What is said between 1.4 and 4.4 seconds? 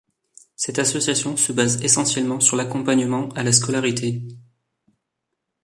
base essentiellement sur l’accompagnement à la scolarité.